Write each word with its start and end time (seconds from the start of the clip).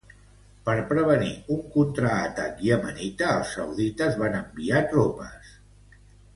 Per 0.69 0.73
prevenir 0.93 1.33
un 1.55 1.59
contraatac 1.75 2.65
iemenita 2.69 3.29
els 3.35 3.53
saudites 3.59 4.21
van 4.25 4.41
enviar 4.43 4.85
tropes. 4.97 5.57